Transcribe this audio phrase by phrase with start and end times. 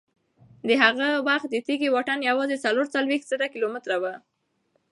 [0.83, 4.05] هغه وخت د تېږې واټن یوازې څلور څلوېښت زره کیلومتره و.